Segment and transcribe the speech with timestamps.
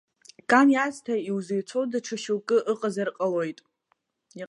[0.49, 3.59] Кан иаасҭа иузеицәоу даҽа шьоукгьы ыҟазар ҟалоит.